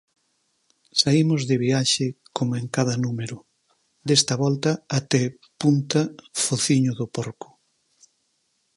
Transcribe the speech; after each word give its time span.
Saímos 1.01 1.41
de 1.49 1.55
viaxe 1.65 2.07
como 2.37 2.51
en 2.61 2.65
cada 2.75 2.95
número, 3.05 3.37
desta 4.07 4.33
volta 4.43 4.71
até 4.99 5.23
Punta 5.61 6.01
Fociño 6.45 6.93
do 6.99 7.07
Porco. 7.15 7.49